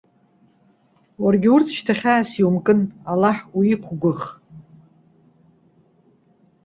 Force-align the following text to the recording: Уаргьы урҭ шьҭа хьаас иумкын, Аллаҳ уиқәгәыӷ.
Уаргьы 1.23 1.49
урҭ 1.55 1.67
шьҭа 1.75 1.93
хьаас 1.99 2.29
иумкын, 2.41 2.79
Аллаҳ 3.11 3.37
уиқәгәыӷ. 3.57 4.23